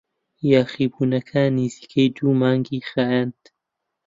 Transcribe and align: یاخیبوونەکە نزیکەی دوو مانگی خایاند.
یاخیبوونەکە 0.51 1.41
نزیکەی 1.57 2.13
دوو 2.15 2.31
مانگی 2.41 2.81
خایاند. 2.89 3.41